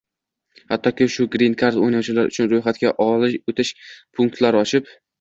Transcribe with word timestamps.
hattoki 0.71 1.07
shu 1.15 1.25
«Grin 1.35 1.57
kard» 1.63 1.77
o‘ynovchilar 1.89 2.33
uchun 2.33 2.51
ro‘yxatga 2.57 2.97
o‘tish 3.09 3.77
punktlari 4.21 4.67
ochib 4.69 4.95